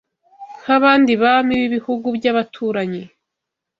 nk’abandi 0.61 1.11
Bami 1.21 1.53
b’ibihugu 1.61 2.07
by’abaturanyi 2.17 3.03